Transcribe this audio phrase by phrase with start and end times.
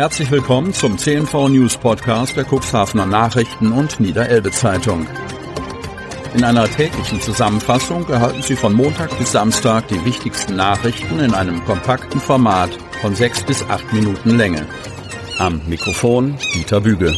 [0.00, 5.06] Herzlich willkommen zum CNV News Podcast der Cuxhavener Nachrichten und Niederelbe Zeitung.
[6.34, 11.62] In einer täglichen Zusammenfassung erhalten Sie von Montag bis Samstag die wichtigsten Nachrichten in einem
[11.66, 12.70] kompakten Format
[13.02, 14.66] von sechs bis acht Minuten Länge.
[15.36, 17.14] Am Mikrofon Dieter Büge.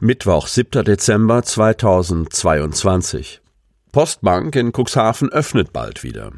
[0.00, 0.84] Mittwoch, 7.
[0.84, 3.40] Dezember 2022.
[3.90, 6.30] Postbank in Cuxhaven öffnet bald wieder.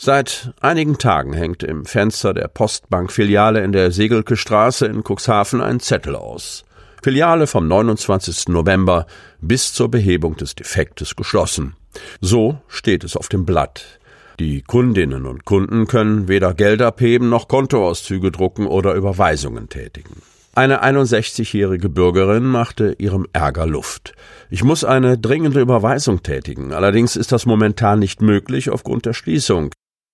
[0.00, 5.80] Seit einigen Tagen hängt im Fenster der Postbank-Filiale in der Segelke Straße in Cuxhaven ein
[5.80, 6.64] Zettel aus.
[7.02, 8.46] Filiale vom 29.
[8.46, 9.06] November
[9.40, 11.74] bis zur Behebung des Defektes geschlossen.
[12.20, 13.98] So steht es auf dem Blatt.
[14.38, 20.22] Die Kundinnen und Kunden können weder Geld abheben noch Kontoauszüge drucken oder Überweisungen tätigen.
[20.54, 24.14] Eine 61-jährige Bürgerin machte ihrem Ärger Luft.
[24.48, 29.70] Ich muss eine dringende Überweisung tätigen, allerdings ist das momentan nicht möglich aufgrund der Schließung.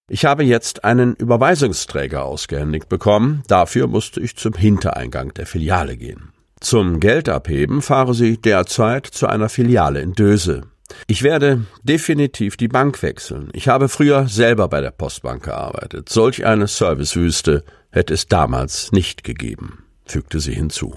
[0.07, 6.33] Ich habe jetzt einen Überweisungsträger ausgehändigt bekommen, dafür musste ich zum Hintereingang der Filiale gehen.
[6.61, 10.63] Zum Geldabheben fahre sie derzeit zu einer Filiale in Döse.
[11.07, 13.49] Ich werde definitiv die Bank wechseln.
[13.55, 16.11] Ich habe früher selber bei der Postbank gearbeitet.
[16.11, 20.95] Solch eine Servicewüste hätte es damals nicht gegeben, fügte sie hinzu.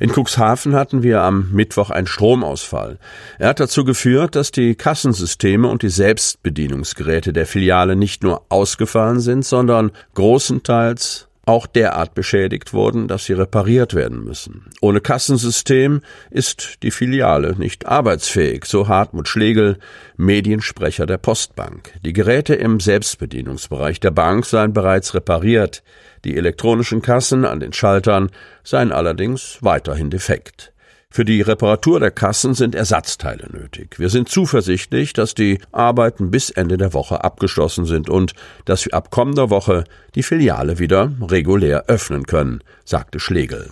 [0.00, 2.98] In Cuxhaven hatten wir am Mittwoch einen Stromausfall.
[3.38, 9.20] Er hat dazu geführt, dass die Kassensysteme und die Selbstbedienungsgeräte der Filiale nicht nur ausgefallen
[9.20, 14.66] sind, sondern großenteils auch derart beschädigt wurden, dass sie repariert werden müssen.
[14.80, 16.00] Ohne Kassensystem
[16.30, 19.78] ist die Filiale nicht arbeitsfähig, so Hartmut Schlegel,
[20.16, 21.92] Mediensprecher der Postbank.
[22.04, 25.82] Die Geräte im Selbstbedienungsbereich der Bank seien bereits repariert.
[26.24, 28.30] Die elektronischen Kassen an den Schaltern
[28.62, 30.73] seien allerdings weiterhin defekt.
[31.14, 34.00] Für die Reparatur der Kassen sind Ersatzteile nötig.
[34.00, 38.34] Wir sind zuversichtlich, dass die Arbeiten bis Ende der Woche abgeschlossen sind und
[38.64, 39.84] dass wir ab kommender Woche
[40.16, 43.70] die Filiale wieder regulär öffnen können, sagte Schlegel.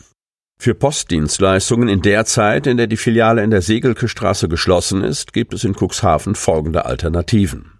[0.62, 5.32] Für Postdienstleistungen in der Zeit, in der die Filiale in der Segelke Straße geschlossen ist,
[5.32, 7.72] gibt es in Cuxhaven folgende Alternativen.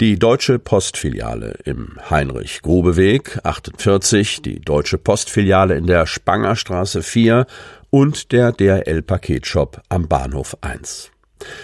[0.00, 7.44] Die Deutsche Postfiliale im Heinrich-Grube-Weg 48, die Deutsche Postfiliale in der Spangerstraße 4
[7.90, 11.10] und der DRL-Paketshop am Bahnhof 1.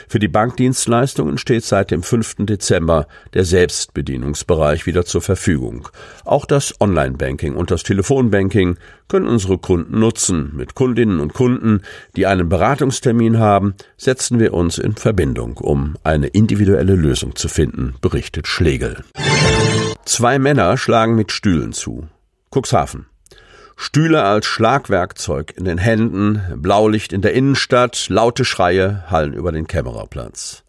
[0.08, 2.36] Für die Bankdienstleistungen steht seit dem 5.
[2.40, 5.88] Dezember der Selbstbedienungsbereich wieder zur Verfügung.
[6.24, 8.76] Auch das Online-Banking und das Telefonbanking
[9.08, 10.52] können unsere Kunden nutzen.
[10.54, 11.82] Mit Kundinnen und Kunden,
[12.16, 17.94] die einen Beratungstermin haben, setzen wir uns in Verbindung, um eine individuelle Lösung zu finden,
[18.00, 19.04] berichtet Schlegel.
[20.04, 22.06] Zwei Männer schlagen mit Stühlen zu.
[22.50, 23.07] Cuxhaven.
[23.80, 29.68] Stühle als Schlagwerkzeug in den Händen, Blaulicht in der Innenstadt, laute Schreie hallen über den
[29.68, 30.64] Kämmererplatz.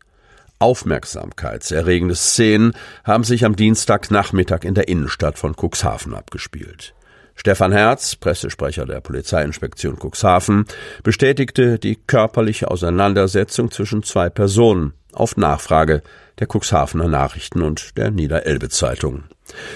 [0.59, 6.93] Aufmerksamkeitserregende Szenen haben sich am Dienstagnachmittag in der Innenstadt von Cuxhaven abgespielt.
[7.33, 10.65] Stefan Herz, Pressesprecher der Polizeiinspektion Cuxhaven,
[11.01, 16.03] bestätigte die körperliche Auseinandersetzung zwischen zwei Personen auf Nachfrage
[16.39, 19.23] der Cuxhavener Nachrichten und der Niederelbe Zeitung.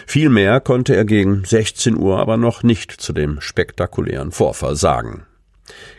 [0.05, 5.25] Viel mehr konnte er gegen 16 Uhr aber noch nicht zu dem spektakulären Vorfall sagen.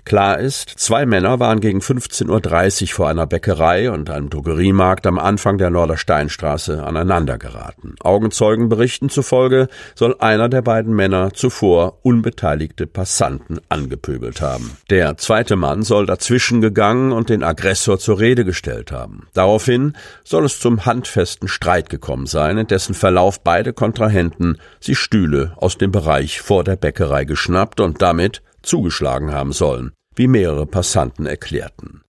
[0.04, 5.18] Klar ist, zwei Männer waren gegen 15.30 Uhr vor einer Bäckerei und einem Drogeriemarkt am
[5.18, 7.94] Anfang der Nordersteinstraße aneinandergeraten.
[8.00, 14.76] Augenzeugenberichten zufolge soll einer der beiden Männer zuvor unbeteiligte Passanten angepöbelt haben.
[14.90, 19.28] Der zweite Mann soll dazwischen gegangen und den Aggressor zur Rede gestellt haben.
[19.32, 25.54] Daraufhin soll es zum handfesten Streit gekommen sein, in dessen Verlauf beide Kontrahenten sie Stühle
[25.56, 31.26] aus dem Bereich vor der Bäckerei geschnappt und damit zugeschlagen haben sollen, wie mehrere Passanten
[31.26, 32.02] erklärten.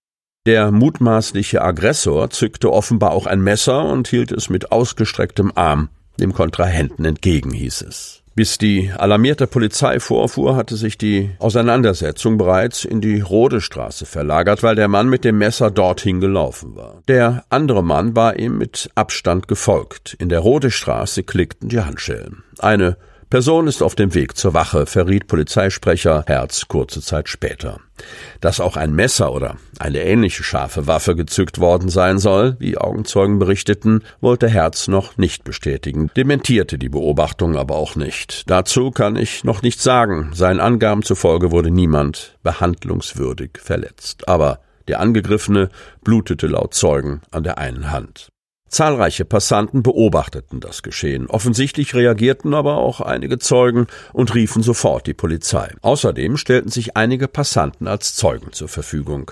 [0.45, 5.89] Der mutmaßliche Aggressor zückte offenbar auch ein Messer und hielt es mit ausgestrecktem Arm
[6.19, 8.21] dem Kontrahenten entgegen, hieß es.
[8.35, 14.75] Bis die alarmierte Polizei vorfuhr, hatte sich die Auseinandersetzung bereits in die Rodestraße verlagert, weil
[14.75, 17.01] der Mann mit dem Messer dorthin gelaufen war.
[17.07, 20.17] Der andere Mann war ihm mit Abstand gefolgt.
[20.19, 22.43] In der Rodestraße klickten die Handschellen.
[22.59, 22.97] Eine
[23.35, 27.81] Person ist auf dem Weg zur Wache, verriet Polizeisprecher Herz kurze Zeit später.
[28.39, 33.37] Dass auch ein Messer oder eine ähnliche scharfe Waffe gezückt worden sein soll, wie Augenzeugen
[33.37, 38.49] berichteten, wollte Herz noch nicht bestätigen, dementierte die Beobachtung aber auch nicht.
[38.49, 40.31] Dazu kann ich noch nichts sagen.
[40.33, 44.29] Seinen Angaben zufolge wurde niemand behandlungswürdig verletzt.
[44.29, 45.67] Aber der Angegriffene
[46.05, 48.29] blutete laut Zeugen an der einen Hand.
[48.75, 51.27] Zahlreiche Passanten beobachteten das Geschehen.
[51.27, 55.73] Offensichtlich reagierten aber auch einige Zeugen und riefen sofort die Polizei.
[55.81, 59.31] Außerdem stellten sich einige Passanten als Zeugen zur Verfügung.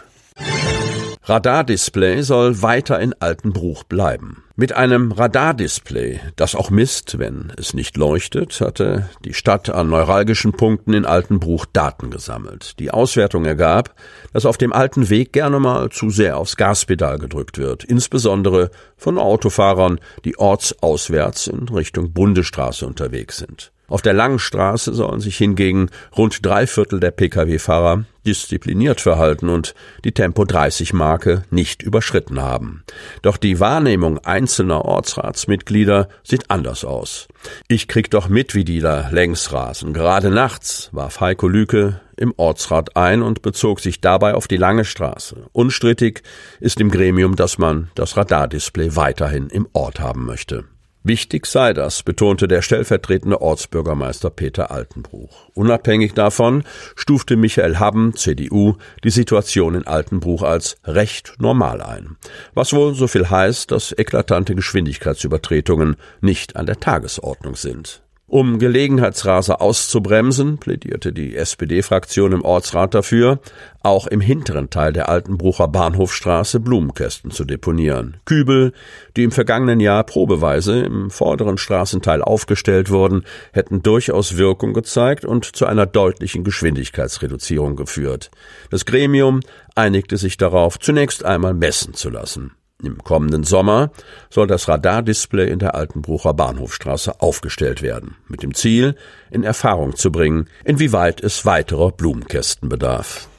[1.25, 4.43] Radardisplay soll weiter in Altenbruch bleiben.
[4.57, 10.51] Mit einem Radardisplay, das auch misst, wenn es nicht leuchtet, hatte die Stadt an neuralgischen
[10.51, 12.77] Punkten in Altenbruch Daten gesammelt.
[12.77, 13.95] Die Auswertung ergab,
[14.33, 19.17] dass auf dem alten Weg gerne mal zu sehr aufs Gaspedal gedrückt wird, insbesondere von
[19.17, 23.71] Autofahrern, die ortsauswärts in Richtung Bundesstraße unterwegs sind.
[23.93, 29.75] Auf der langen Straße sollen sich hingegen rund drei Viertel der Pkw-Fahrer diszipliniert verhalten und
[30.03, 32.83] die Tempo-30-Marke nicht überschritten haben.
[33.21, 37.27] Doch die Wahrnehmung einzelner Ortsratsmitglieder sieht anders aus.
[37.67, 39.93] Ich krieg doch mit, wie die da längs rasen.
[39.93, 44.85] Gerade nachts warf Heiko Lüke im Ortsrat ein und bezog sich dabei auf die lange
[44.85, 45.45] Straße.
[45.51, 46.23] Unstrittig
[46.59, 50.65] ist im Gremium, dass man das Radardisplay weiterhin im Ort haben möchte.
[51.05, 55.49] Wichtig sei das, betonte der stellvertretende Ortsbürgermeister Peter Altenbruch.
[55.53, 56.63] Unabhängig davon
[56.95, 62.15] stufte Michael Haben, CDU, die Situation in Altenbruch als recht normal ein.
[62.53, 68.02] Was wohl so viel heißt, dass eklatante Geschwindigkeitsübertretungen nicht an der Tagesordnung sind.
[68.25, 73.39] Um Gelegenheitsraser auszubremsen, plädierte die SPD-Fraktion im Ortsrat dafür,
[73.81, 78.17] auch im hinteren Teil der Altenbrucher Bahnhofstraße Blumenkästen zu deponieren.
[78.25, 78.71] Kübel,
[79.17, 85.45] die im vergangenen Jahr probeweise im vorderen Straßenteil aufgestellt wurden, hätten durchaus Wirkung gezeigt und
[85.45, 88.31] zu einer deutlichen Geschwindigkeitsreduzierung geführt.
[88.71, 89.41] Das Gremium
[89.75, 92.53] einigte sich darauf, zunächst einmal messen zu lassen.
[92.83, 93.91] Im kommenden Sommer
[94.29, 98.95] soll das Radardisplay in der Altenbrucher Bahnhofstraße aufgestellt werden, mit dem Ziel,
[99.31, 103.29] in Erfahrung zu bringen, inwieweit es weiterer Blumenkästen bedarf.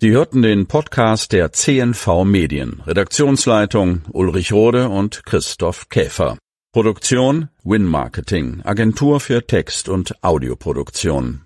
[0.00, 6.36] Sie hörten den Podcast der CNV Medien, Redaktionsleitung Ulrich Rode und Christoph Käfer.
[6.72, 11.42] Produktion Win Marketing, Agentur für Text- und Audioproduktion.